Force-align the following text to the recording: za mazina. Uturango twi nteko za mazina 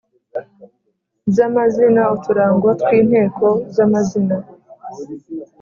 za 1.35 1.45
mazina. 1.55 2.01
Uturango 2.15 2.67
twi 2.81 2.97
nteko 3.07 3.47
za 3.75 3.83
mazina 3.91 4.37